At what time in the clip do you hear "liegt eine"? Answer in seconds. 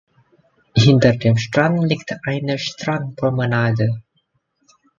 1.87-2.57